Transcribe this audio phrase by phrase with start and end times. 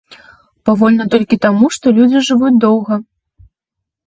[0.69, 2.99] Павольна толькі таму, што людзі жывуць доўга.